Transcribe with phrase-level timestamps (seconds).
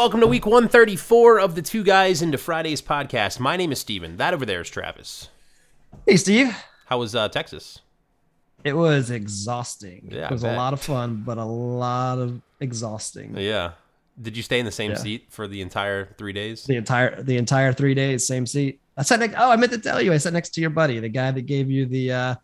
[0.00, 3.38] welcome to week 134 of the Two Guys into Fridays podcast.
[3.38, 4.16] My name is Steven.
[4.16, 5.28] That over there is Travis.
[6.06, 6.56] Hey, Steve.
[6.86, 7.80] How was uh, Texas?
[8.64, 10.08] It was exhausting.
[10.10, 13.36] Yeah, it was a lot of fun, but a lot of exhausting.
[13.36, 13.72] Yeah.
[14.22, 14.96] Did you stay in the same Yeah.
[14.96, 16.64] seat for the entire three days?
[16.64, 18.80] The entire the entire three days, same seat.
[18.96, 19.34] I sat next.
[19.36, 21.42] Oh, I meant to tell you, I sat next to your buddy, the guy that
[21.42, 22.34] gave you the uh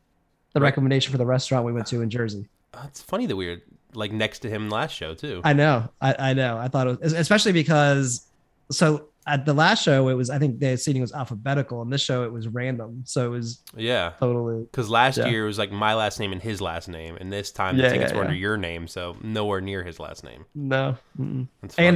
[0.52, 2.50] the recommendation for the restaurant we went to in Jersey.
[2.74, 3.62] Uh, it's funny that we were
[3.96, 5.40] like next to him last show too.
[5.44, 6.58] I know, I, I know.
[6.58, 8.26] I thought it was especially because
[8.70, 12.00] so at the last show it was I think the seating was alphabetical, and this
[12.00, 14.12] show it was random, so it was yeah.
[14.20, 15.26] totally Because last Yeah.
[15.28, 17.88] year it was like my last name and his last name, and this time Yeah,
[17.88, 20.44] the tickets yeah, were under your name, so nowhere near his last name.
[20.54, 20.96] no.
[21.18, 21.48] And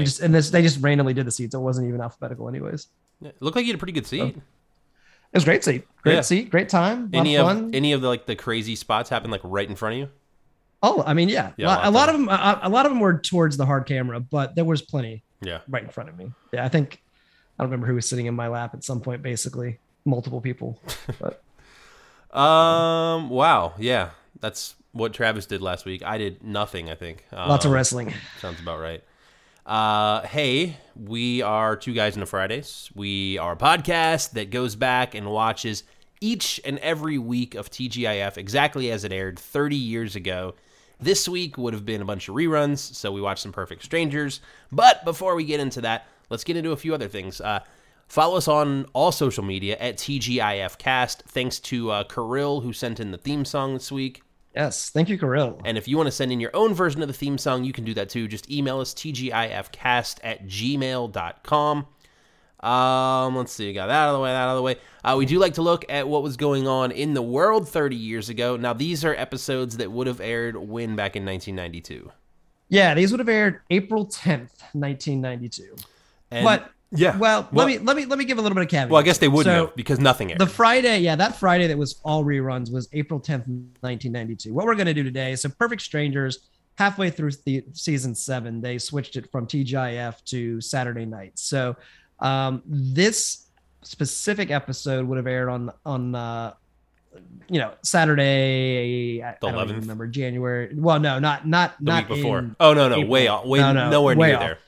[0.04, 1.54] just and this they just randomly did the seats.
[1.54, 2.88] It wasn't even alphabetical, anyways.
[3.20, 4.36] Yeah, it looked like you had a pretty good seat.
[5.32, 7.70] It was great seat, great seat, great time, any of of fun.
[7.74, 10.08] any of the like the crazy spots happened like right in front of you?
[10.82, 12.28] Oh, I mean, yeah, Yeah, a lot, a lot of them.
[12.28, 15.60] A, a lot of them were towards the hard camera, but there was plenty Yeah.
[15.68, 16.32] right in front of me.
[16.52, 17.02] Yeah, I think
[17.58, 19.22] I don't remember who was sitting in my lap at some point.
[19.22, 20.80] Basically, multiple people.
[21.20, 21.42] But
[22.36, 23.28] Um.
[23.30, 23.74] Wow.
[23.78, 24.10] Yeah.
[24.40, 26.02] That's what Travis did last week.
[26.04, 26.88] I did nothing.
[26.90, 27.24] I think.
[27.32, 28.14] lots of Um, wrestling.
[28.40, 29.02] Sounds about right.
[29.66, 32.88] Uh, hey, we are two guys into Fridays.
[32.94, 35.84] We are a podcast that goes back and watches
[36.20, 40.54] each and every week of TGIF exactly as it aired 30 years ago.
[41.00, 44.40] This week would have been a bunch of reruns, so we watched some Perfect Strangers.
[44.70, 47.40] But before we get into that, let's get into a few other things.
[47.40, 47.60] Uh,
[48.06, 51.22] follow us on all social media at TGIFcast.
[51.22, 54.22] Thanks to uh, Kirill, who sent in the theme song this week.
[54.54, 55.60] Yes, thank you, Kirill.
[55.64, 57.72] And if you want to send in your own version of the theme song, you
[57.72, 58.26] can do that too.
[58.28, 61.86] Just email us tgifcast at gmail.com.
[62.62, 64.76] Um, let's see, got that out of the way, that out of the way.
[65.02, 67.96] Uh, we do like to look at what was going on in the world 30
[67.96, 68.56] years ago.
[68.56, 72.10] Now, these are episodes that would have aired when back in 1992.
[72.68, 75.74] Yeah, these would have aired April tenth, nineteen ninety two.
[76.30, 78.62] And But yeah, well, Well- let me let me let me give a little bit
[78.62, 78.90] of caveat.
[78.90, 80.38] well, I guess they wouldn't So, because nothing aired.
[80.40, 83.48] The Friday, yeah, that Friday that was all reruns was April 10th,
[83.80, 84.54] 1992.
[84.54, 88.78] What we're going to do today, so Perfect Strangers, halfway through the season seven, they
[88.78, 91.32] switched it from TGIF to Saturday night.
[91.40, 91.74] So
[92.20, 93.46] um, this
[93.82, 96.54] specific episode would have aired on on uh,
[97.48, 99.22] you know Saturday.
[99.22, 99.80] I, The I don't 11th?
[99.80, 100.70] remember January.
[100.74, 102.38] Well, no, not not the not week before.
[102.40, 103.08] in- oh, no, no, April.
[103.10, 103.46] way off.
[103.46, 104.40] Way, No, no, nowhere way near off.
[104.42, 104.58] there.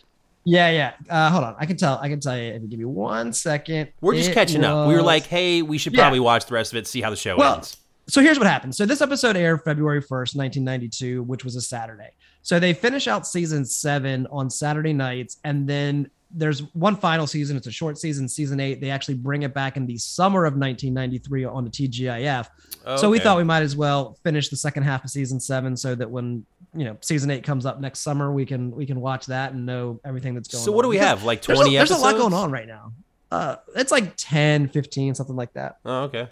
[0.44, 0.92] yeah, yeah.
[1.08, 1.98] Uh, hold on, I can tell.
[1.98, 3.90] I can tell you if you give me one second.
[4.00, 4.88] We're just catching up.
[4.88, 6.02] We were like, hey, we should Yeah.
[6.02, 7.76] probably watch the rest of it, see how the show Well, ends.
[8.08, 8.74] so here's what happened.
[8.74, 12.10] So this episode aired February 1st, 1992, which was a Saturday.
[12.44, 17.56] So they finish out season seven on Saturday nights, and then there's one final season.
[17.56, 18.80] It's a short season, season eight.
[18.80, 22.48] They actually bring it back in the summer of 1993 on the TGIF.
[22.96, 25.94] So we thought we might as well finish the second half of season seven, so
[25.94, 26.44] that when
[26.74, 29.64] you know season eight comes up next summer, we can we can watch that and
[29.66, 30.64] know everything that's going.
[30.64, 30.76] So on.
[30.76, 31.24] what do we Because have?
[31.24, 32.92] Like There's 20 a, there's a lot going on right now.
[33.30, 35.78] Uh, it's like 10, 15, something like that.
[35.86, 36.28] Oh, okay.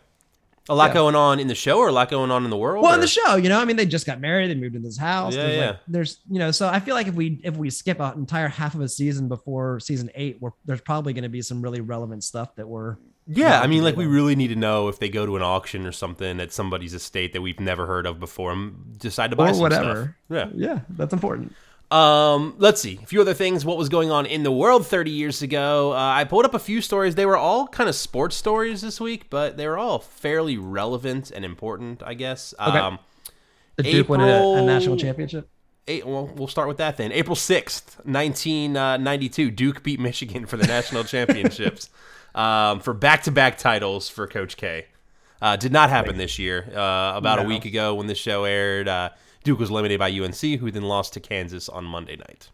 [0.71, 0.95] A lot Yeah.
[0.95, 2.83] going on in the show or a lot going on in the world?
[2.83, 4.77] Well, or- in the show, you know, I mean, they just got married, they moved
[4.77, 5.35] into this house.
[5.35, 5.67] Yeah, there's yeah.
[5.67, 8.49] Like, there's, you know, so I feel like if we if we skip an entire
[8.49, 11.81] half of a season before season eight, we're, there's probably going to be some really
[11.81, 12.97] relevant stuff that we're.
[13.27, 15.43] Yeah, Yeah, I mean, like we really need to know if they go to an
[15.43, 19.37] auction or something at somebody's estate that we've never heard of before and decide to
[19.37, 20.17] buy Or whatever.
[20.31, 20.51] stuff.
[20.55, 21.53] Yeah, that's important.
[21.91, 23.01] Um, let's see.
[23.03, 23.65] A few other things.
[23.65, 25.93] What was going on in the world 30 years ago?
[25.93, 27.17] Uh, I pulled up a few stories.
[27.17, 31.31] They were all kind of sports stories this week, but they were all fairly relevant
[31.33, 32.55] and important, I guess.
[32.61, 32.79] Okay.
[32.79, 32.99] Um,
[33.77, 35.49] The Duke won a, a national championship.
[35.89, 37.11] Eight, well, we'll start with that then.
[37.11, 41.91] April 6th, 1992, Duke beat Michigan for the national championships
[42.35, 44.87] um, for back to back titles for Coach K.
[45.43, 46.71] Uh, did not happen this year.
[46.73, 49.09] Uh, about a week ago when this show aired, uh,
[49.45, 52.51] Duke was eliminated by UNC, who then lost to Kansas on Monday night.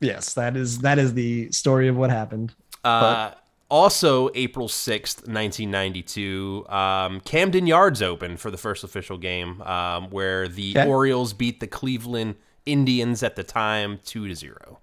[0.00, 2.54] Yes, that is that is the story of what happened.
[2.84, 3.32] Uh,
[3.68, 10.46] also, April 6th, 1992, um, Camden Yards opened for the first official game um, where
[10.46, 10.88] the Okay.
[10.88, 14.78] Orioles beat the Cleveland Indians at the time 2 to 0.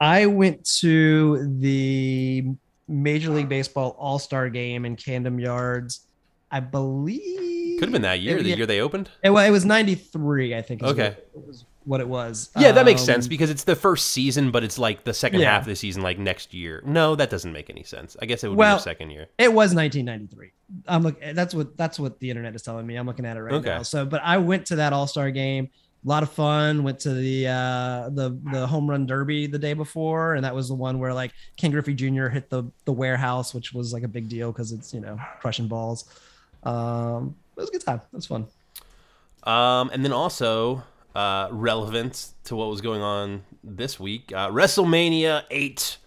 [0.00, 2.44] I went to the
[2.88, 6.05] Major League Baseball All Star game in Camden Yards.
[6.50, 8.56] I believe Could have been that year, It- the yeah.
[8.56, 9.10] year they opened.
[9.22, 10.82] It, wa- it was 93, I think.
[10.82, 11.16] is Okay.
[11.32, 12.50] What, was what it was.
[12.58, 15.40] Yeah, that makes Um, sense because it's the first season, but it's like the second
[15.40, 15.52] Yeah.
[15.52, 16.82] half of the season, like next year.
[16.86, 18.16] No, that doesn't make any sense.
[18.20, 19.26] I guess it would be Well, the second year.
[19.38, 20.50] It was 1993.
[20.88, 21.20] I'm look.
[21.34, 22.96] That's what that's what the internet is telling me.
[22.96, 23.68] I'm looking at it right Okay.
[23.68, 23.82] now.
[23.82, 25.68] So, but I went to that All Star game.
[26.04, 26.82] A lot of fun.
[26.82, 30.68] Went to the uh, the the home run derby the day before, and that was
[30.68, 32.28] the one where like Ken Griffey Jr.
[32.28, 35.68] hit the the warehouse, which was like a big deal because it's you know crushing
[35.68, 36.04] balls.
[36.66, 38.00] Um, it was a good time.
[38.12, 38.46] It was fun.
[39.44, 40.82] Um, and then also
[41.14, 44.32] uh, relevant to what was going on this week.
[44.34, 45.98] Uh, WrestleMania 8,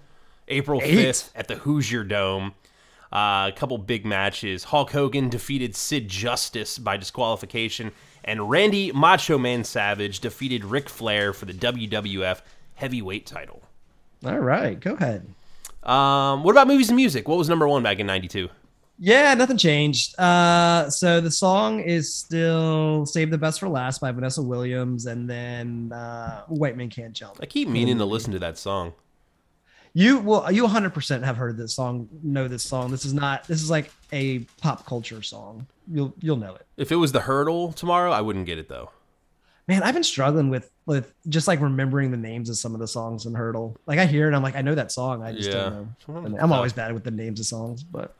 [0.49, 2.53] April 5th at the Hoosier Dome.
[3.11, 4.65] Uh, a couple big matches.
[4.65, 7.91] Hulk Hogan defeated Sid Justice by disqualification,
[8.23, 12.41] and Randy Macho Man Savage defeated Ric Flair for the WWF
[12.75, 13.63] Heavyweight title.
[14.23, 15.33] All right, go ahead.
[15.81, 17.27] Um, what about movies and music?
[17.27, 18.49] What was number one back in '92?
[19.01, 20.19] Yeah, nothing changed.
[20.19, 25.29] Uh, so the song is still "Save the Best for Last" by Vanessa Williams, and
[25.29, 28.93] then uh, "White Man Can't Jump." I keep meaning to listen to that song.
[29.93, 32.91] You will, you 100 percent have heard this song, know this song.
[32.91, 33.47] This is not.
[33.47, 35.65] This is like a pop culture song.
[35.91, 36.65] You'll you'll know it.
[36.75, 38.91] If it was the Heardle tomorrow, I wouldn't get it though.
[39.69, 42.87] Man, I've been struggling with with just like remembering the names of some of the
[42.87, 43.77] songs in Heardle.
[43.85, 45.23] Like I hear it, I'm like, I know that song.
[45.23, 45.55] I just Yeah.
[45.55, 45.87] don't know.
[46.05, 48.15] Sometimes And it's I'm always bad with the names of songs, but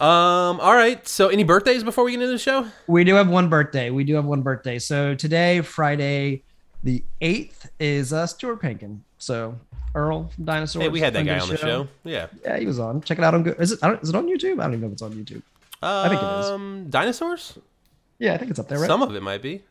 [0.00, 1.06] Um, all right.
[1.06, 2.66] So, any birthdays before we get into the show?
[2.86, 3.90] we do have one birthday.
[3.90, 4.78] We do have one birthday.
[4.78, 6.42] So today, Friday,
[6.82, 9.00] the eighth, is uh, Stuart Pankin.
[9.18, 9.58] So
[9.94, 10.82] Earl from Dinosaurs.
[10.82, 11.86] Hey, we had that guy on the show.
[12.04, 12.28] Yeah.
[12.42, 13.02] Yeah, he was on.
[13.02, 13.42] Check it out on.
[13.42, 13.80] Go- Is it?
[13.82, 14.58] I is it on YouTube?
[14.58, 15.42] I don't even know if it's on YouTube.
[15.82, 16.90] Um, think it is.
[16.90, 17.58] Dinosaurs?
[18.18, 18.86] Yeah, I think it's up there, right?
[18.86, 19.62] Some of it might be.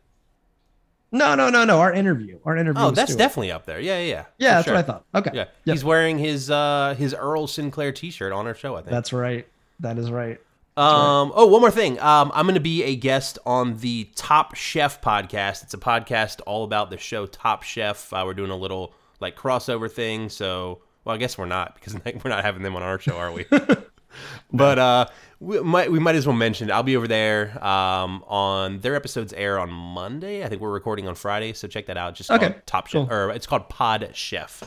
[1.12, 1.80] no, no, no, no.
[1.80, 2.38] Our interview.
[2.44, 2.82] Our interview.
[2.82, 3.80] Oh, that's definitely up there.
[3.80, 4.24] Yeah, yeah, yeah.
[4.38, 4.74] Yeah, that's sure.
[4.74, 5.04] what I thought.
[5.14, 5.30] Okay.
[5.34, 5.74] Yeah, Yep.
[5.74, 8.74] he's wearing his uh his Earl Sinclair T-shirt on our show.
[8.76, 8.90] I think.
[8.90, 9.46] That's right.
[9.80, 10.38] That is right.
[10.76, 11.32] Um.
[11.34, 11.98] Oh, one more thing.
[12.00, 15.62] Um, I'm going to be a guest on the Top Chef podcast.
[15.62, 18.12] It's a podcast all about the show Top Chef.
[18.12, 20.28] Uh, we're doing a little like crossover thing.
[20.28, 23.32] So, well, I guess we're not because we're not having them on our show, are
[23.32, 23.44] we?
[24.52, 25.06] but uh,
[25.40, 26.70] we might we might as well mention.
[26.70, 26.72] It.
[26.72, 27.62] I'll be over there.
[27.62, 30.44] Um, on their episodes air on Monday.
[30.44, 32.14] I think we're recording on Friday, so check that out.
[32.14, 33.12] Just Okay, Top Chef, cool.
[33.14, 34.62] or it's called Pod Chef.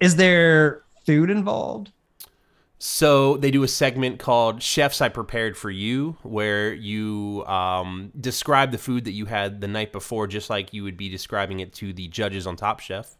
[0.00, 1.92] Is there food involved?
[2.82, 8.72] So they do a segment called "Chefs I Prepared for You," where you um, describe
[8.72, 11.74] the food that you had the night before, just like you would be describing it
[11.74, 13.18] to the judges on Top Chef.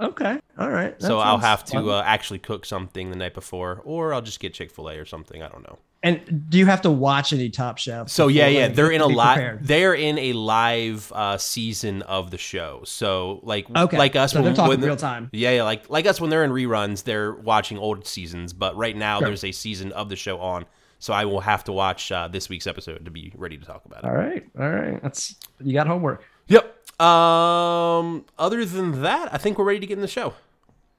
[0.00, 0.40] Okay.
[0.58, 0.98] All right.
[0.98, 4.40] That so I'll have to uh, actually cook something the night before, or I'll just
[4.40, 5.42] get Chick Fil A or something.
[5.42, 5.78] I don't know.
[6.02, 8.08] And do you have to watch any Top Chef?
[8.08, 9.66] So yeah, yeah, like, they're in a live.
[9.66, 12.82] They're in a live uh, season of the show.
[12.84, 13.96] So like, Okay.
[13.96, 15.30] like us, So when, they're talking when real time.
[15.32, 18.52] Yeah, yeah, like like us when they're in reruns, they're watching old seasons.
[18.52, 19.28] But right now, Sure.
[19.28, 20.64] there's a season of the show on,
[20.98, 23.84] so I will have to watch uh, this week's episode to be ready to talk
[23.84, 24.06] about it.
[24.06, 24.44] All right.
[24.58, 25.00] All right.
[25.02, 26.24] That's you got homework.
[26.48, 27.00] Yep.
[27.00, 28.24] Um.
[28.38, 30.34] Other than that, I think we're ready to get in the show.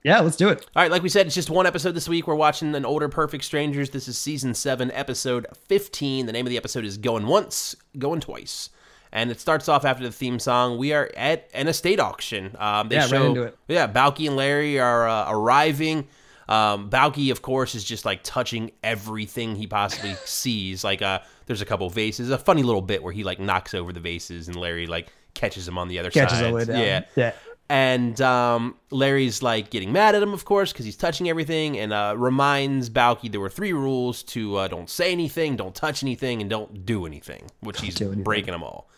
[0.03, 0.65] Yeah, let's do it.
[0.75, 2.27] All right, like we said, it's just one episode this week.
[2.27, 3.91] We're watching an older Perfect Strangers.
[3.91, 6.25] This is season seven, episode fifteen.
[6.25, 8.69] The name of the episode is "Going Once, Going Twice,"
[9.13, 10.77] and it starts off after the theme song.
[10.77, 12.53] We are at an estate auction.
[12.59, 13.57] Um, they Yeah, right into it.
[13.69, 16.07] yeah, Balki and Larry are uh, arriving.
[16.49, 20.83] Um, Balki, of course, is just like touching everything he possibly sees.
[20.83, 22.29] Like, uh, there's a couple vases.
[22.29, 25.65] A funny little bit where he like knocks over the vases, and Larry like catches
[25.65, 26.51] him on the other Catches side.
[26.51, 26.77] the way down.
[26.79, 27.31] Yeah, Yeah.
[27.69, 31.91] And um, Larry's like getting mad at him, of course, because he's touching everything, and
[31.93, 36.41] uh, reminds Balki there were three rules to uh, don't say anything, don't touch anything,
[36.41, 38.21] and don't do anything, which he's anything.
[38.23, 38.89] breaking them all.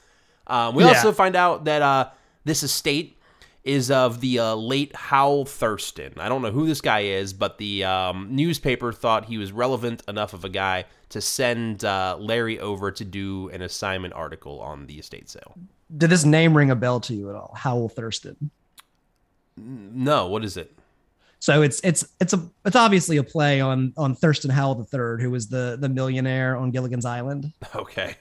[0.48, 0.90] Um, we Yeah.
[0.90, 2.10] also find out that uh,
[2.44, 3.18] this estate
[3.64, 6.14] is of the uh, late Howell Thurston.
[6.18, 10.04] I don't know who this guy is, but the um, newspaper thought he was relevant
[10.08, 14.86] enough of a guy to send uh, Larry over to do an assignment article on
[14.88, 15.56] the estate sale.
[15.96, 17.54] Did this name ring a bell to you at all?
[17.56, 18.50] Howell Thurston.
[19.58, 20.72] No, what is it?
[21.40, 25.30] So it's it's it's a it's obviously a play on on Thurston Howell III, who
[25.32, 27.52] was the the millionaire on Gilligan's Island.
[27.76, 28.16] Okay.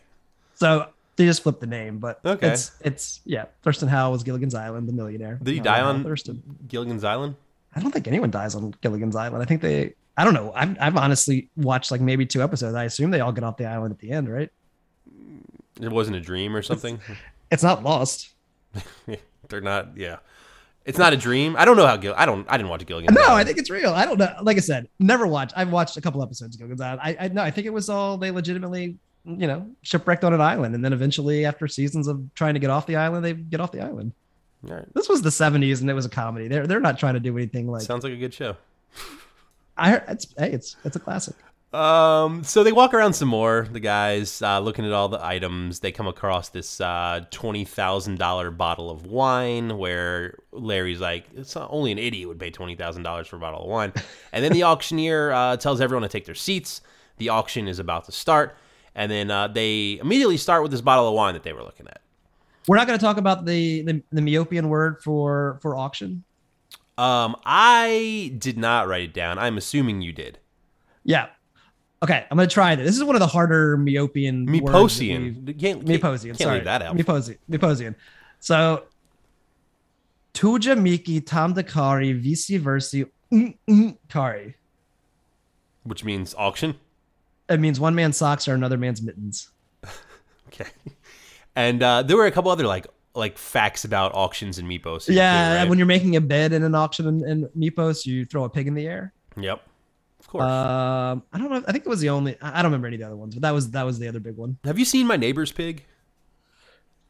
[0.56, 2.48] So they just flipped the name, but Okay.
[2.48, 3.46] it's it's yeah.
[3.62, 5.38] Thurston Howell was Gilligan's Island, the millionaire.
[5.42, 6.42] Did he Not die Howell on Thurston?
[6.68, 7.34] Gilligan's Island?
[7.74, 9.42] I don't think anyone dies on Gilligan's Island.
[9.42, 9.94] I think they.
[10.16, 10.52] I don't know.
[10.54, 12.74] I've I've honestly watched like maybe two episodes.
[12.76, 14.50] I assume they all get off the island at the end, right?
[15.80, 17.00] It wasn't a dream or something.
[17.54, 18.30] It's not lost.
[19.48, 19.96] They're not.
[19.96, 20.18] Yeah,
[20.84, 21.54] it's not a dream.
[21.56, 22.12] I don't know how Gil.
[22.16, 22.44] I don't.
[22.50, 23.32] I didn't watch Gilligan's No.
[23.32, 23.92] I think it's real.
[23.92, 24.34] I don't know.
[24.42, 25.54] Like I said, never watched.
[25.56, 27.00] I've watched a couple episodes of Gilligan's Island.
[27.02, 30.40] I, I no, I think it was all they legitimately, you know, shipwrecked on an
[30.40, 33.60] island, and then eventually, after seasons of trying to get off the island, they get
[33.60, 34.12] off the island.
[34.68, 34.94] All right.
[34.94, 36.48] This was the '70s, and it was a comedy.
[36.48, 37.82] They're they're not trying to do anything like.
[37.82, 38.56] Sounds like a good show.
[39.76, 41.36] I it's hey, it's it's a classic.
[41.74, 43.66] Um, so they walk around some more.
[43.70, 45.80] The guys uh, looking at all the items.
[45.80, 49.76] They come across this uh, twenty thousand dollar bottle of wine.
[49.76, 53.40] Where Larry's like, "It's not, only an idiot would pay twenty thousand dollars for a
[53.40, 53.92] bottle of wine."
[54.32, 56.80] And then the auctioneer uh, tells everyone to take their seats.
[57.18, 58.56] The auction is about to start,
[58.94, 61.86] and then uh, they immediately start with this bottle of wine that they were looking
[61.86, 62.00] at.
[62.66, 66.24] We're not going to talk about the, the the Myposian word for for auction.
[66.98, 69.38] Um, I did not write it down.
[69.38, 70.38] I'm assuming you did.
[71.04, 71.26] Yeah.
[72.04, 72.86] Okay, I'm gonna try this.
[72.86, 75.46] This is one of the harder words that Myposian.
[75.46, 76.26] Can't, can't, Myposian.
[76.26, 76.56] Can't sorry.
[76.56, 76.94] leave that out.
[76.94, 77.38] Myposian.
[77.50, 77.94] Myposian.
[78.40, 78.84] So
[80.34, 83.08] Tuja Miki Tam Dakari Visi Versi
[84.10, 84.54] Kari.
[85.84, 86.74] which means auction.
[87.48, 89.50] It means one man's socks are another man's mittens.
[90.48, 90.70] Okay.
[91.56, 95.12] And uh, there were a couple other like like facts about auctions and Mypos.
[95.12, 95.68] Yeah, right?
[95.68, 98.68] when you're making a bid in an auction in, in Mypos, you throw a pig
[98.68, 99.12] in the air.
[99.36, 99.62] Yep.
[100.34, 100.50] Of course.
[100.50, 101.62] Um, I don't know.
[101.68, 102.36] I think it was the only.
[102.42, 104.08] I I don't remember any of the other ones, but that was that was the
[104.08, 104.58] other big one.
[104.64, 105.84] Have you seen my neighbor's pig?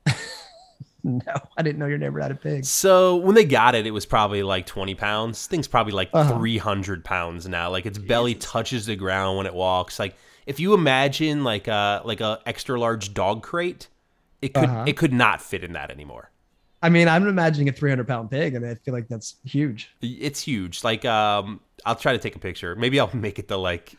[1.07, 1.21] No,
[1.59, 2.65] I didn't know your neighbor had a pig.
[2.65, 5.47] So when they got it, it was probably like 20 pounds.
[5.47, 6.39] Thing's probably like Uh-huh.
[6.39, 7.69] 300 pounds now.
[7.71, 9.99] Like its belly touches the ground when it walks.
[9.99, 10.17] Like
[10.47, 13.89] if you imagine like a like a extra large dog crate,
[14.41, 14.85] it could Uh-huh.
[14.87, 16.31] it could not fit in that anymore.
[16.83, 19.91] I mean, I'm imagining a 300 pound pig, and I feel like that's huge.
[20.01, 20.83] It's huge.
[20.85, 22.75] Like um, I'll try to take a picture.
[22.75, 23.95] Maybe I'll make it the like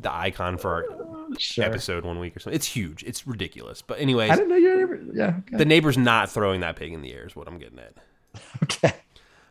[0.00, 1.04] the icon for our
[1.38, 1.64] Sure.
[1.64, 2.54] episode one week or something.
[2.54, 3.02] It's huge.
[3.02, 3.80] It's ridiculous.
[3.82, 5.00] But anyways, I didn't know your neighbor.
[5.14, 5.36] Yeah.
[5.48, 5.56] Okay.
[5.56, 7.26] the neighbor's not throwing that pig in the air.
[7.26, 7.94] Is what I'm getting at.
[8.64, 8.92] okay.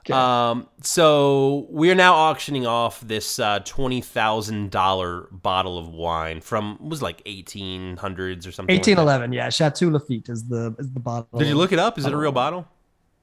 [0.05, 0.13] Okay.
[0.13, 6.41] Um, so we are now auctioning off this uh, twenty thousand dollar bottle of wine
[6.41, 8.75] from was like eighteen hundreds or something.
[8.75, 9.33] like 1811.
[9.33, 11.39] Yeah, Chateau Lafite is the is the bottle.
[11.39, 11.98] Did you look it up?
[11.98, 12.67] Is it a real bottle?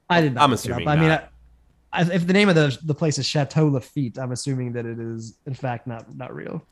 [0.09, 0.43] I did not.
[0.43, 0.77] I'm look it up.
[0.79, 1.27] assuming I mean, I-
[1.97, 5.37] if the name of the the place is Chateau Lafite, I'm assuming that it is
[5.45, 6.63] in fact not not real.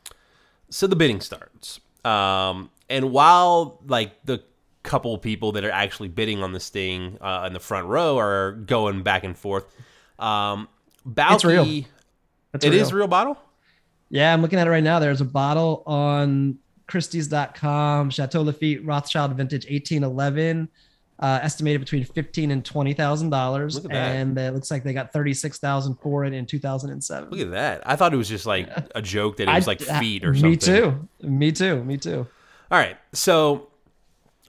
[0.70, 1.80] So the bidding starts.
[2.06, 4.44] Um, and while like the
[4.84, 8.54] couple people that are actually bidding on this thing uh, in the front row are
[8.54, 9.66] going back and forth,
[10.20, 10.68] um,
[11.08, 11.66] Balki, It's real.
[12.52, 12.82] That's It real.
[12.82, 13.38] is a real bottle.
[14.10, 15.00] Yeah, I'm looking at it right now.
[15.00, 16.58] There's a bottle on
[16.88, 20.70] Christie's.com, Chateau Lafite Rothschild Vintage 1811,
[21.20, 24.16] uh, estimated between fifteen and twenty thousand dollars, Look at that.
[24.16, 27.30] and it looks like they got thirty six thousand for it in 2007.
[27.30, 27.82] Look at that.
[27.86, 30.32] I thought it was just like a joke that it was I- like feet or
[30.32, 30.50] me something.
[30.52, 31.10] Me too.
[31.28, 31.84] Me too.
[31.84, 32.28] Me too.
[32.72, 32.98] All right.
[33.14, 33.68] So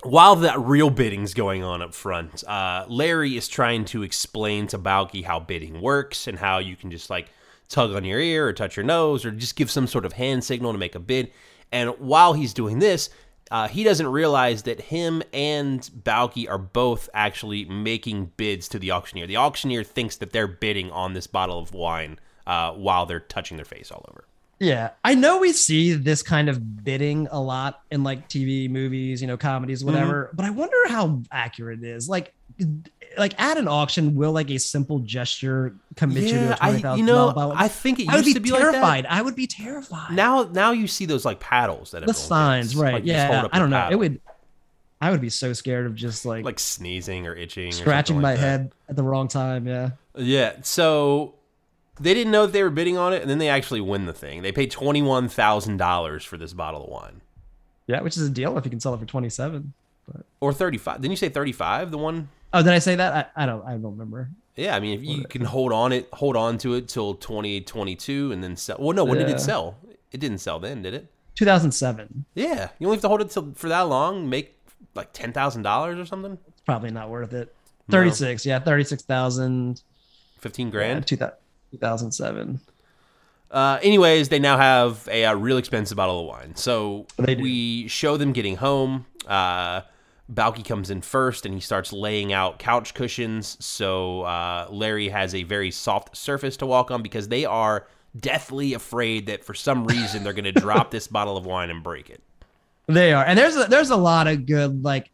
[0.03, 4.79] while that real bidding's going on up front, uh, Larry is trying to explain to
[4.79, 7.29] Balki how bidding works and how you can just like
[7.69, 10.43] tug on your ear or touch your nose or just give some sort of hand
[10.45, 11.31] signal to make a bid.
[11.73, 13.11] And while he's doing this,
[13.51, 18.93] uh, he doesn't realize that him and Balki are both actually making bids to the
[18.93, 19.27] auctioneer.
[19.27, 23.57] The auctioneer thinks that they're bidding on this bottle of wine uh, while they're touching
[23.57, 24.25] their face all over.
[24.61, 29.23] Yeah, I know we see this kind of bidding a lot in like TV, movies,
[29.23, 30.27] you know, comedies, whatever.
[30.27, 30.37] Mm-hmm.
[30.37, 32.11] But I wonder how accurate it is.
[32.11, 32.35] Like,
[33.19, 36.81] like at an auction, will like a simple gesture commit you to a twenty I,
[36.81, 37.57] thousand know, dollars?
[37.59, 38.81] I think it I would used be to be terrified.
[38.83, 39.13] like that.
[39.13, 40.13] I would be terrified.
[40.15, 42.81] Now, now you see those like paddles that the signs, gets.
[42.81, 42.95] right?
[42.95, 43.89] Like, yeah, I don't know.
[43.91, 44.21] It would.
[45.03, 48.33] I would be so scared of just like, like sneezing or itching, scratching something my
[48.33, 49.67] like head at the wrong time.
[49.67, 49.91] Yeah.
[50.15, 51.37] Yeah, so
[51.99, 54.13] they didn't know that they were bidding on it, and then they actually win the
[54.13, 54.43] thing.
[54.43, 57.23] They paid twenty one thousand dollars for this bottle of wine,
[57.87, 59.73] Yeah, which is a deal if you can sell it for twenty seven.
[60.41, 61.01] Or thirty five.
[61.01, 61.91] Didn't you say thirty five?
[61.91, 62.29] The one.
[62.53, 63.33] Oh, did I say that?
[63.37, 63.65] I, I don't.
[63.65, 64.31] I don't remember.
[64.57, 67.61] Yeah, I mean, if you can hold on it, hold on to it till twenty
[67.61, 68.77] twenty two, and then sell.
[68.79, 69.77] Well, no, when did it sell?
[70.13, 71.07] It didn't sell then, did it?
[71.35, 72.25] Two thousand seven.
[72.35, 74.59] Yeah, you only have to hold it till for that long, make
[74.95, 77.55] like ten thousand dollars or something, It's probably not worth it.
[77.89, 78.45] Thirty six.
[78.45, 79.83] Yeah, thirty six thousand.
[80.39, 81.07] fifteen grand.
[81.07, 81.17] Two
[81.81, 82.61] thousand seven.
[83.51, 86.55] Uh, anyways, they now have a, uh real expensive bottle of wine.
[86.55, 89.07] So we show them getting home.
[89.27, 89.83] Uh,
[90.33, 93.57] Balki comes in first and he starts laying out couch cushions.
[93.61, 98.75] So uh, Larry has a very soft surface to walk on because they are deathly
[98.75, 102.11] afraid that for some reason they're going to drop this bottle of wine and break
[102.11, 102.23] it.
[102.87, 105.11] They are, and there's a, there's a lot of good like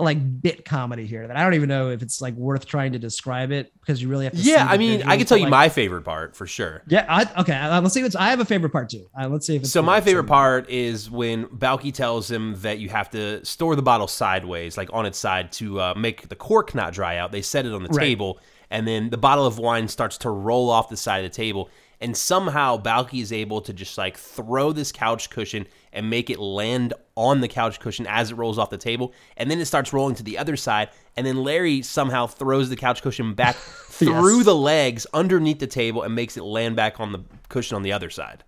[0.00, 3.00] like bit comedy here that I don't even know if it's like worth trying to
[3.00, 4.38] describe it because you really have to.
[4.40, 6.82] Yeah, I mean, I can tell you like- my favorite part for sure.
[6.86, 7.54] Yeah, I, okay.
[7.54, 8.02] uh, Let's see.
[8.04, 9.10] What's, I have a favorite part too.
[9.20, 12.78] Uh, let's see if it's So my favorite part is when Balki tells him that
[12.78, 16.36] you have to store the bottle sideways, like on its side, to uh, make the
[16.36, 17.32] cork not dry out.
[17.32, 18.04] They set it on the Right.
[18.04, 18.38] table,
[18.70, 21.70] and then the bottle of wine starts to roll off the side of the table.
[22.00, 26.38] And somehow Balki is able to just like throw this couch cushion and make it
[26.38, 29.12] land on the couch cushion as it rolls off the table.
[29.36, 30.90] And then it starts rolling to the other side.
[31.16, 33.56] And then Larry somehow throws the couch cushion back
[33.88, 37.82] through the legs underneath the table and makes it land back on the cushion on
[37.82, 38.44] the other side.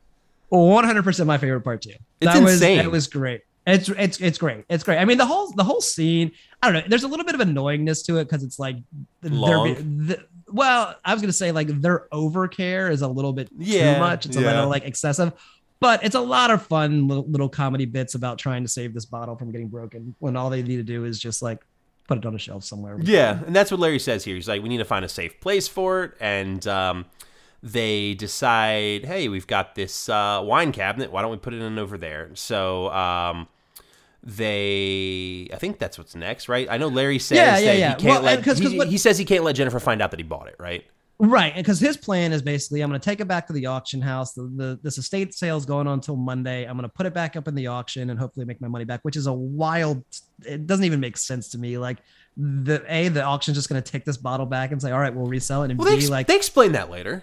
[0.51, 1.95] One hundred percent my favorite part too.
[2.21, 2.79] It's that was insane.
[2.79, 3.43] that was great.
[3.67, 4.65] It's it's it's great.
[4.69, 4.99] It's great.
[4.99, 6.33] I mean the whole the whole scene.
[6.63, 6.89] I don't know.
[6.89, 8.77] There's a little bit of annoyingness to it because it's like
[9.23, 9.75] Long.
[9.75, 13.95] be- the, well, I was gonna say like their overcare is a little bit Yeah,
[13.95, 14.27] too much.
[14.27, 14.51] It's a yeah.
[14.55, 15.33] little like excessive,
[15.81, 19.05] but it's a lot of fun little, little comedy bits about trying to save this
[19.05, 21.65] bottle from getting broken when all they need to do is just like
[22.09, 22.99] put it on a shelf somewhere.
[23.01, 24.35] Yeah, and that's what Larry says here.
[24.35, 27.07] He's like, we need to find a safe place for it, and um,
[27.63, 31.13] they decide, hey, we've got this uh, wine cabinet.
[31.13, 32.31] Why don't we put it in over there?
[32.35, 33.47] So um,
[34.23, 36.67] they I think that's what's next, right?
[36.71, 37.89] I know Larry says Yeah, yeah, that yeah.
[37.91, 40.01] he can't Well, let 'cause- 'cause he, what- he says he can't let Jennifer find
[40.03, 40.85] out that he bought it, right?
[41.23, 44.01] Right, because his plan is basically, I'm going to take it back to the auction
[44.01, 44.33] house.
[44.33, 46.65] The, the this estate sale is going on until Monday.
[46.65, 48.87] I'm going to put it back up in the auction and hopefully make my money
[48.87, 50.03] back, which is a wild.
[50.47, 51.77] It doesn't even make sense to me.
[51.77, 51.99] Like
[52.39, 55.15] the a the auction's just going to take this bottle back and say, all right,
[55.15, 57.23] we'll resell it, and Well, they, b ex- like, they explain that later.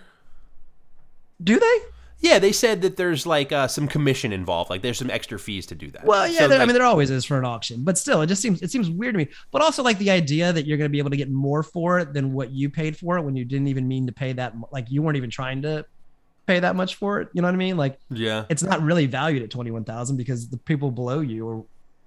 [1.43, 1.77] do they?
[2.19, 5.67] Yeah, they said that there's like uh, some commission involved, like there's some extra fees
[5.67, 6.03] to do that.
[6.03, 8.27] Well, yeah, So, there, I mean, there always is for an auction, but still, it
[8.27, 9.27] just seems it seems weird to me.
[9.51, 11.99] But also, like the idea that you're going to be able to get more for
[11.99, 14.53] it than what you paid for it when you didn't even mean to pay that.
[14.71, 15.85] Like you weren't even trying to
[16.47, 17.29] pay that much for it.
[17.33, 17.77] You know what I mean?
[17.77, 21.45] Like yeah, it's not really valued at twenty one thousand because the people below you
[21.45, 21.61] were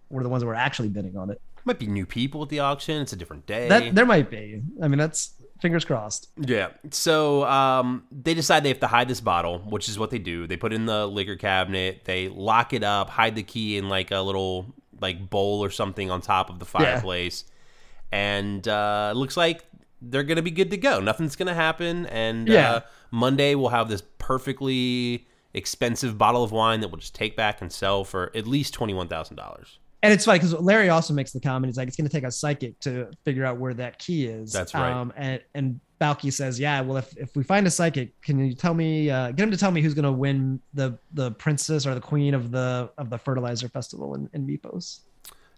[0.09, 1.41] were the ones that were actually bidding on it.
[1.65, 3.01] might be new people at the auction.
[3.01, 3.69] It's a different day.
[3.69, 4.61] That there might be.
[4.83, 6.29] I mean, that's fingers crossed.
[6.37, 6.69] Yeah.
[6.91, 10.47] So um, they decide they have to hide this bottle, which is what they do.
[10.47, 12.03] They put it in the liquor cabinet.
[12.05, 16.11] They lock it up, hide the key in like a little like bowl or something
[16.11, 17.45] on top of the fireplace,
[18.13, 19.65] and uh, it looks like
[20.03, 21.01] they're gonna be good to go.
[21.01, 22.71] Nothing's gonna happen, and Yeah.
[22.73, 27.61] uh, Monday we'll have this perfectly expensive bottle of wine that we'll just take back
[27.61, 29.79] and sell for at least twenty one thousand dollars.
[30.03, 31.69] And it's funny because Larry also makes the comment.
[31.69, 34.53] He's like, it's going to take a psychic to figure out where that key is.
[34.53, 34.93] That's right.
[34.93, 38.55] Um, and and Balki says, yeah, well, if, if we find a psychic, can you
[38.55, 41.87] tell me, uh, get him to tell me who's going to win the the princess
[41.87, 45.01] or the queen of the of the fertilizer festival in, in Mypos?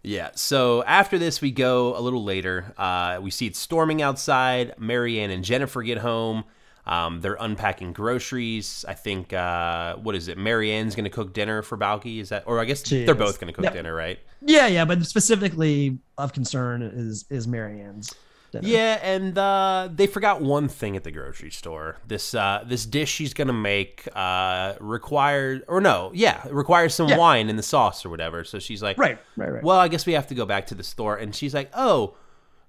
[0.03, 0.31] Yeah.
[0.35, 2.75] So after this, we go a little later.
[2.77, 4.75] Uh, we see it storming outside.
[4.77, 6.43] Mary Anne and Jennifer get home.
[6.85, 8.85] Um, they're unpacking groceries.
[8.89, 10.37] I think uh, what is it?
[10.37, 12.21] Mary Anne's going to cook dinner for Balki.
[12.21, 12.43] Is that?
[12.47, 13.19] Or I guess She they're is.
[13.19, 13.73] both going to cook Yep.
[13.75, 14.19] dinner, right?
[14.45, 18.13] Yeah, yeah, but specifically of concern is is Mary Anne's.
[18.51, 18.67] dinner.
[18.67, 21.99] Yeah, and uh, they forgot one thing at the grocery store.
[22.09, 27.17] This uh, this dish she's gonna make uh, requires, or no, yeah, requires some Yeah.
[27.17, 28.43] wine in the sauce or whatever.
[28.43, 29.63] So she's like, Right, right, right.
[29.63, 31.17] Well, I guess we have to go back to the store.
[31.17, 32.17] And she's like, oh.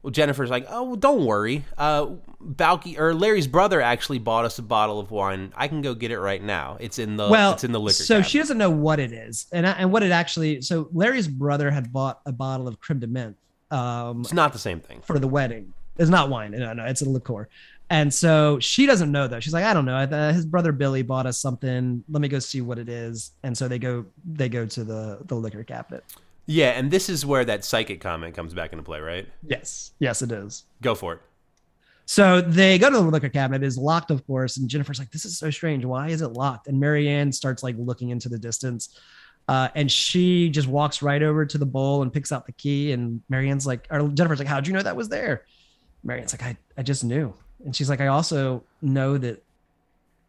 [0.03, 1.63] Well, Jennifer's like, oh, well, don't worry.
[1.77, 2.07] Uh,
[2.43, 5.53] Balki or Larry's brother actually bought us a bottle of wine.
[5.55, 6.75] I can go get it right now.
[6.81, 7.93] It's in the well, it's in the liquor.
[8.03, 10.61] So cabinet." she doesn't know what it is, and I- and what it actually.
[10.61, 13.35] So Larry's brother had bought a bottle of creme de menthe
[13.71, 15.01] um, It's not the same thing.
[15.05, 15.73] for the wedding.
[15.97, 16.51] It's not wine.
[16.51, 17.47] No, no, it's a liqueur.
[17.89, 19.39] And so she doesn't know though.
[19.39, 19.95] She's like, I don't know.
[19.95, 22.03] Uh, his brother Billy bought us something.
[22.09, 23.31] Let me go see what it is.
[23.43, 26.03] And so they go, they go to the the liquor cabinet.
[26.45, 29.27] Yeah, and this is where that psychic comment comes back into play, right?
[29.47, 30.65] Yes, yes, it is.
[30.81, 31.21] Go for it.
[32.05, 33.63] So they go to the liquor cabinet.
[33.63, 34.57] It is locked, of course.
[34.57, 35.85] And Jennifer's like, "This is so strange.
[35.85, 38.99] Why is it locked?" And Mary Anne starts like looking into the distance,
[39.47, 42.91] uh, and she just walks right over to the bowl and picks out the key.
[42.91, 45.45] And Mary Anne's like, or Jennifer's like, "How'd you know that was there?"
[46.03, 49.42] Mary Anne's like, "I, I just knew." And she's like, "I also know that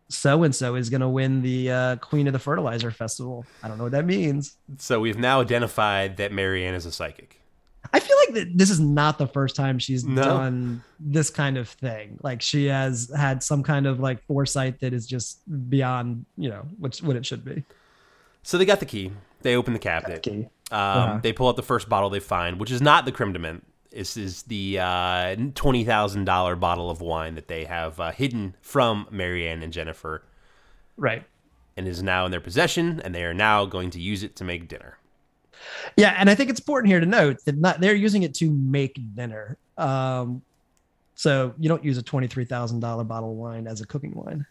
[0.09, 3.45] so and so is going to win the uh, Queen of the Fertilizer Festival.
[3.63, 6.93] I don't know what that means." So we've now identified that Mary Anne is a
[6.93, 7.41] psychic.
[7.93, 10.23] I feel like that this is not the first time she's No.
[10.25, 12.19] done this kind of thing.
[12.23, 15.39] Like she has had some kind of like foresight that is just
[15.71, 17.63] beyond, you know, what what it should be.
[18.43, 19.13] So they got the key.
[19.43, 20.23] They open the cabinet.
[20.23, 20.49] Key.
[20.71, 21.19] Um, Uh-huh.
[21.23, 23.63] They pull out the first bottle they find, which is not the creme de menthe.
[23.95, 28.57] This is the uh, twenty thousand dollar bottle of wine that they have uh, hidden
[28.61, 30.25] from Mary Anne and Jennifer,
[30.97, 31.25] Right.
[31.77, 33.01] and is now in their possession.
[33.05, 34.99] And they are now going to use it to make dinner.
[35.97, 38.51] Yeah, and I think it's important here to note that not they're using it to
[38.51, 39.57] make dinner.
[39.79, 40.43] Um,
[41.15, 44.13] so you don't use a twenty three thousand dollar bottle of wine as a cooking
[44.15, 44.45] wine.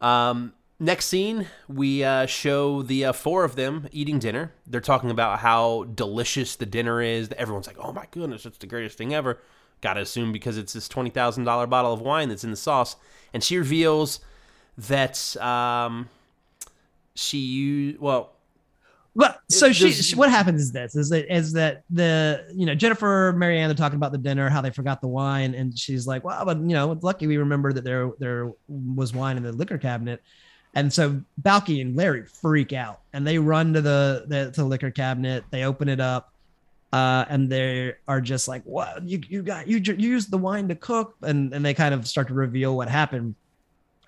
[0.00, 4.52] Um, next scene, we uh, show the uh, four of them eating dinner.
[4.66, 7.30] They're talking about how delicious the dinner is.
[7.36, 9.38] Everyone's like, "Oh my goodness, it's the greatest thing ever."
[9.80, 12.56] Got to assume because it's this twenty thousand dollar bottle of wine that's in the
[12.56, 12.96] sauce,
[13.32, 14.20] and she reveals
[14.78, 16.08] that um,
[17.14, 18.30] she used well.
[19.16, 22.74] But so she, she, what happens is this is that is that the you know
[22.74, 26.04] Jennifer Mary Anne they're talking about the dinner how they forgot the wine and she's
[26.04, 29.52] like well but you know lucky we remember that there there was wine in the
[29.52, 30.20] liquor cabinet
[30.74, 34.64] and so Balki and Larry freak out and they run to the the, to the
[34.64, 35.44] liquor cabinet.
[35.50, 36.32] They open it up
[36.92, 39.02] uh, and they are just like what?
[39.02, 41.16] You you got you, you used the wine to cook?
[41.22, 43.34] And and they kind of start to reveal what happened.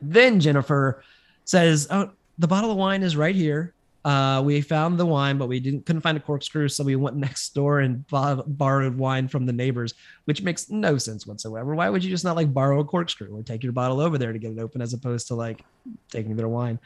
[0.02, 1.02] Then Jennifer
[1.44, 3.72] says oh the bottle of wine is right here
[4.06, 7.16] uh, we found the wine, but we didn't couldn't find a corkscrew, so we went
[7.16, 9.94] next door and bo- borrowed wine from the neighbors,
[10.26, 11.74] which makes no sense whatsoever.
[11.74, 14.32] Why would you just not like borrow a corkscrew or take your bottle over there
[14.32, 15.64] to get it open, as opposed to like
[16.10, 16.78] taking their wine?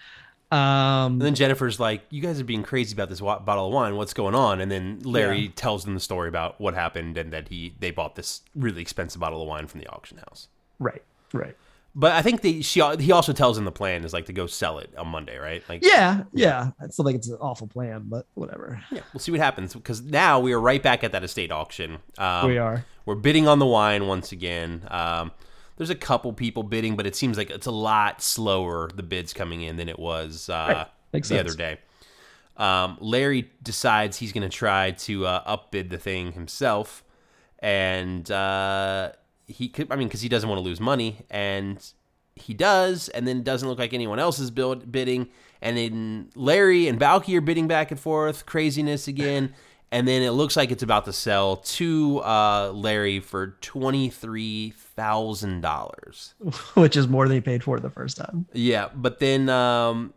[0.52, 3.72] Um, And then Jennifer's like, "You guys are being crazy about this wa- bottle of
[3.72, 3.94] wine.
[3.96, 5.50] What's going on?" And then Larry Yeah.
[5.54, 9.20] tells them the story about what happened and that he they bought this really expensive
[9.20, 10.48] bottle of wine from the auction house.
[10.80, 11.02] right,
[11.32, 11.54] right.
[11.94, 14.46] But I think they, she, he also tells him the plan is like to go
[14.46, 15.62] sell it on Monday, right?
[15.68, 16.70] Like, Yeah, yeah.
[16.80, 18.80] I still think it's an awful plan, but whatever.
[18.92, 21.98] yeah, we'll see what happens because now we are right back at that estate auction.
[22.16, 22.84] Um, we are.
[23.06, 24.86] We're bidding on the wine once again.
[24.88, 25.32] Um,
[25.78, 29.32] there's a couple people bidding, but it seems like it's a lot slower the bids
[29.32, 31.22] coming in than it was uh, Right.
[31.22, 31.40] The sense.
[31.40, 31.78] other day.
[32.56, 37.02] Um, Larry decides he's going to try to uh, upbid the thing himself,
[37.58, 39.12] and uh,
[39.50, 39.90] he could.
[39.90, 41.84] I mean, because he doesn't want to lose money, and
[42.36, 45.28] he does, and then doesn't look like anyone else is build, bidding,
[45.60, 49.54] and then Larry and Balki are bidding back and forth, craziness again.
[49.92, 54.72] And then it looks like it's about to sell to uh, Larry for twenty three
[54.76, 56.34] thousand dollars.
[56.74, 58.46] Which is more than he paid for it the first time.
[58.52, 60.14] Yeah, but then um,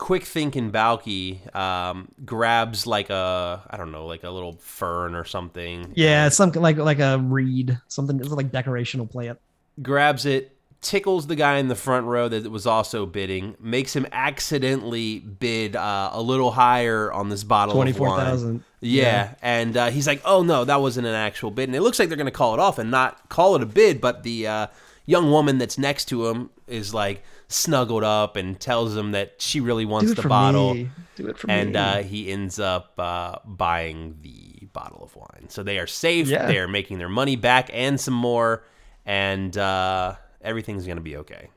[0.00, 5.24] quick thinking Balki um, grabs like a I don't know, like a little fern or
[5.26, 5.92] something.
[5.94, 9.38] Yeah, something like like a reed, something like decorational plant.
[9.82, 14.06] grabs it, tickles the guy in the front row that was also bidding, makes him
[14.12, 18.24] accidentally bid uh, a little higher on this bottle Twenty of four wine.
[18.24, 18.64] thousand.
[18.80, 21.98] Yeah, and uh, he's like, "Oh no, that wasn't an actual bid." And it looks
[21.98, 24.00] like they're going to call it off and not call it a bid.
[24.00, 24.66] But the uh,
[25.04, 29.60] young woman that's next to him is like snuggled up and tells him that she
[29.60, 30.90] really wants the bottle, me.
[31.16, 31.78] Do it for and me.
[31.78, 35.48] uh, he ends up uh, buying the bottle of wine.
[35.48, 36.28] So they are safe.
[36.28, 36.46] Yeah.
[36.46, 38.64] They are making their money back and some more,
[39.04, 41.50] and uh, everything's going to be okay.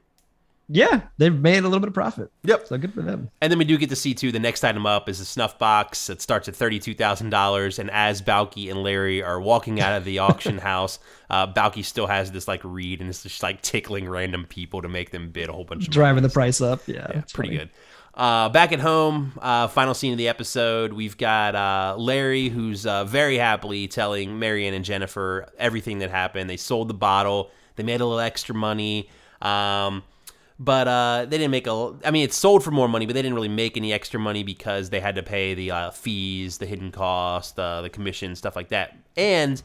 [0.70, 2.32] Yeah, they've made a little bit of profit.
[2.44, 2.68] Yep.
[2.68, 3.30] So good for them.
[3.42, 4.32] And then we do get to see too.
[4.32, 6.08] The next item up is a snuff box.
[6.08, 10.06] that starts at thirty-two thousand dollars, and as Balki and Larry are walking out of
[10.06, 11.00] the auction house,
[11.30, 14.90] uh, Balki still has this like read and it's just like tickling random people to
[14.90, 16.82] make them bid a whole bunch of Driving the price up.
[16.88, 17.60] Yeah, yeah, it's pretty funny.
[17.60, 17.70] good.
[18.16, 22.86] Uh, back at home, uh, final scene of the episode, we've got uh, Larry, who's
[22.86, 26.48] uh, very happily telling Mary Anne and Jennifer everything that happened.
[26.48, 29.10] They sold the bottle, they made a little extra money,
[29.42, 30.04] um,
[30.60, 31.94] but uh, they didn't make a.
[32.06, 34.44] I mean, it sold for more money, but they didn't really make any extra money
[34.44, 38.56] because they had to pay the uh, fees, the hidden cost, uh, the commission, stuff
[38.56, 39.62] like that, and.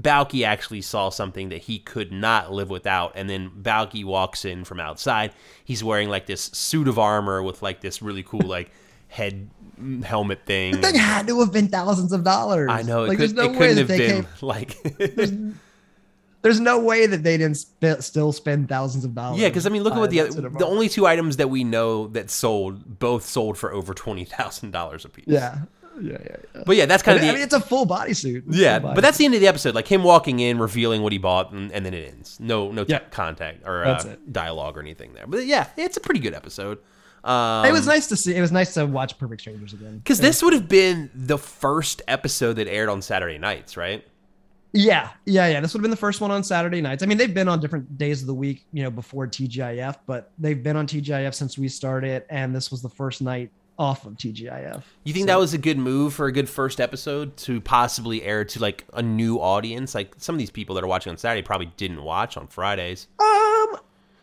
[0.00, 4.64] Balki actually saw something that he could not live without, and then Balki walks in
[4.64, 5.32] from outside.
[5.66, 8.70] He's wearing like this suit of armor with like this really cool like
[9.08, 9.50] head
[10.02, 10.72] helmet thing.
[10.72, 12.70] The thing had to have been thousands of dollars.
[12.70, 14.32] I know it, Like, could, there's no way couldn't that have they been came.
[14.40, 14.76] like.
[16.42, 19.40] There's no way that they didn't sp- still spend thousands of dollars.
[19.40, 21.62] yeah, because I mean, look at what the of the only two items that we
[21.64, 25.24] know that sold both sold for over twenty thousand dollars a piece.
[25.28, 25.58] Yeah,
[26.00, 26.36] yeah, yeah.
[26.54, 26.62] yeah.
[26.66, 28.42] but yeah, that's kind of The, I mean, it's a full bodysuit.
[28.50, 29.74] Yeah, full but that's the end of the episode.
[29.74, 32.40] Like him walking in, revealing what he bought, and, and then it ends.
[32.40, 35.26] No, no t- contact or uh, dialogue or anything there.
[35.28, 36.78] But yeah, it's a pretty good episode.
[37.24, 38.34] Um, it was nice to see.
[38.34, 39.98] It was nice to watch Perfect Strangers again.
[39.98, 44.04] because this would have been the first episode that aired on Saturday nights, right?
[44.72, 45.60] Yeah, yeah, yeah.
[45.60, 47.02] This would have been the first one on Saturday nights.
[47.02, 50.30] I mean, they've been on different days of the week, you know, before TGIF, but
[50.38, 54.14] they've been on TGIF since we started, and this was the first night off of
[54.14, 54.82] TGIF.
[55.04, 58.44] You think that was a good move for a good first episode to possibly air
[58.44, 59.94] to like a new audience?
[59.94, 63.08] Like some of these people that are watching on Saturday probably didn't watch on Fridays,
[63.18, 63.26] Um,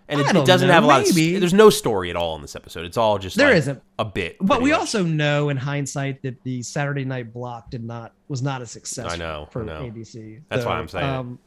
[0.09, 1.07] and it, it doesn't know, have a lot.
[1.07, 2.85] Of, there's no story at all in this episode.
[2.85, 3.81] It's all just There like, isn't.
[3.99, 4.37] a bit.
[4.41, 4.79] but we much.
[4.79, 9.11] also know in hindsight that the Saturday night block did not was not a success.
[9.11, 9.81] I know, for I know.
[9.81, 10.41] ABC.
[10.49, 11.05] That's why I'm saying.
[11.05, 11.39] Um,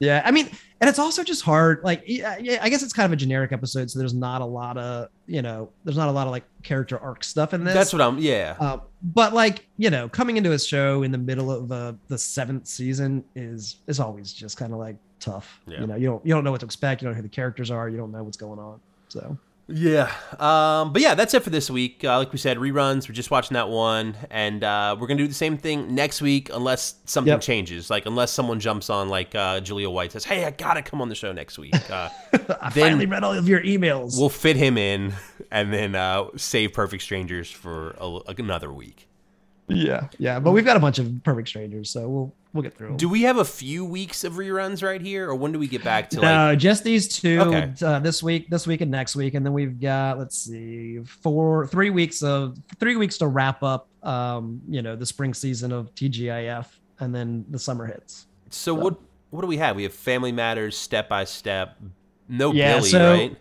[0.00, 0.50] yeah, I mean,
[0.80, 1.80] and it's also just hard.
[1.84, 4.44] Like, yeah, yeah, I guess it's kind of a generic episode, so there's not a
[4.44, 7.74] lot of, you know, there's not a lot of like character arc stuff in this.
[7.74, 8.18] that's what I'm.
[8.18, 11.92] Yeah, Uh, but like you know, coming into a show in the middle of uh,
[12.08, 15.60] the seventh season is is always just kind of like tough.
[15.66, 15.80] Yeah.
[15.80, 17.02] You know, you don't you don't know what to expect.
[17.02, 17.88] You don't know who the characters are.
[17.88, 18.80] You don't know what's going on.
[19.08, 20.10] So Yeah.
[20.38, 22.04] Um, but yeah, that's it for this week.
[22.04, 23.08] Uh, like we said, reruns.
[23.08, 26.50] We're just watching that one, and uh, we're gonna do the same thing next week,
[26.52, 27.40] unless something Yep.
[27.40, 27.88] changes.
[27.88, 31.08] Like unless someone jumps on, like uh, Jaleel White says, "Hey, I gotta come on
[31.08, 32.08] the show next week." Uh,
[32.60, 34.18] I finally read all of your emails.
[34.18, 35.14] we'll fit him in,
[35.50, 39.08] and then uh, save Perfect Strangers for a, another week.
[39.68, 40.38] Yeah, yeah.
[40.40, 42.90] But we've got a bunch of perfect strangers, so we'll we'll get through.
[42.90, 42.96] 'em.
[42.96, 45.82] Do we have a few weeks of reruns right here, or when do we get
[45.82, 46.24] back to like?
[46.30, 47.72] no, just these two Okay.
[47.82, 51.66] uh, this week, this week, and next week, and then we've got let's see, four,
[51.66, 55.94] three weeks of three weeks to wrap up, um, you know, the spring season of
[55.94, 56.66] TGIF,
[57.00, 58.26] and then the summer hits.
[58.50, 58.96] So what?
[59.30, 59.74] What do we have?
[59.74, 61.76] We have Family Matters, Step by Step.
[62.28, 63.36] No Yeah, Billy, so- right?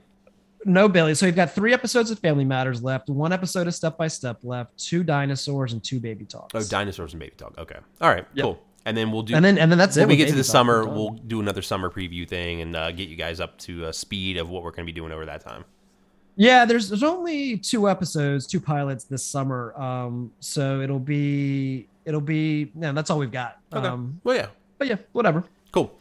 [0.65, 1.13] No Billy.
[1.15, 4.39] So we've got three episodes of Family Matters left, one episode of Step by Step
[4.43, 6.53] left, two dinosaurs, and two baby talks.
[6.55, 7.57] Oh, dinosaurs and baby talk.
[7.57, 7.77] Okay.
[8.01, 8.25] All right.
[8.33, 8.43] Yep.
[8.43, 8.59] Cool.
[8.85, 9.35] And then we'll do.
[9.35, 10.09] and then and then that's when it.
[10.09, 10.95] we get to the summer, We're done.
[10.95, 14.35] we'll do another summer preview thing and uh, get you guys up to uh, speed
[14.37, 15.63] of what we're going to be doing over that time.
[16.35, 19.73] Yeah, there's there's only two episodes, two pilots this summer.
[19.79, 23.59] Um, so it'll be it'll be yeah, that's all we've got.
[23.71, 23.87] Okay.
[23.87, 24.47] Um, Well, yeah.
[24.77, 25.43] but yeah, whatever.
[25.71, 25.95] Cool.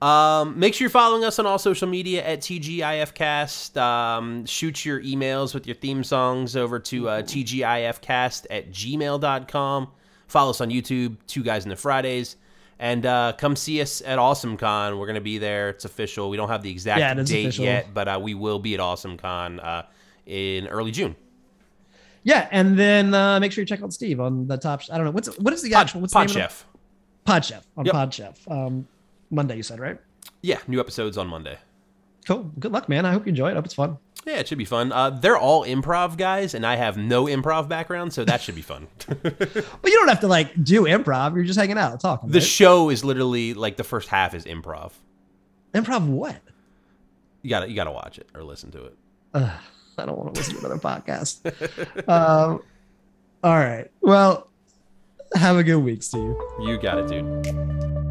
[0.00, 3.76] Um, make sure you're following us on all social media at TGIFcast.
[3.76, 9.88] Um, shoot your emails with your theme songs over to uh, TGIFcast at gmail.com.
[10.28, 12.36] Follow us on YouTube, Two Guys in the Fridays.
[12.78, 14.98] And uh, come see us at Awesome Con.
[14.98, 15.70] We're going to be there.
[15.70, 16.30] It's official.
[16.30, 17.64] We don't have the exact Yeah, date official.
[17.64, 19.82] yet, but uh, we will be at Awesome Con uh,
[20.26, 21.16] in early June.
[22.22, 24.82] Yeah, and then uh, make sure you check out Steve on the top.
[24.92, 26.66] I don't know what's what is the actual what's the Pod name Chef.
[26.72, 26.78] the-
[27.24, 27.92] Pod Chef on Yep.
[27.94, 28.48] Pod Chef.
[28.48, 28.86] Um,
[29.30, 29.98] Monday you said right?
[30.42, 31.58] Yeah, new episodes on Monday.
[32.26, 32.50] Cool.
[32.58, 33.06] Good luck, man.
[33.06, 33.52] I hope you enjoy it.
[33.52, 33.98] I hope it's fun.
[34.26, 34.92] Yeah, it should be fun.
[34.92, 38.62] Uh, they're all improv guys, and I have no improv background, so that should be
[38.62, 38.88] fun.
[39.22, 41.34] But you don't have to like do improv.
[41.34, 42.28] You're just hanging out, talking.
[42.30, 42.46] the right?
[42.46, 44.92] show is literally like the first half is improv.
[45.72, 46.36] improv what?
[47.42, 48.96] You gotta you gotta watch it or listen to it.
[49.34, 49.50] Ugh,
[49.96, 52.08] I don't want to listen to another podcast.
[52.08, 52.60] um,
[53.42, 53.90] all right.
[54.02, 54.48] Well,
[55.34, 56.34] have a good week, Steve.
[56.60, 58.07] You got it, dude.